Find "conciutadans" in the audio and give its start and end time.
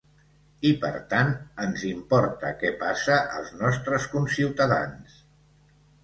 4.15-5.19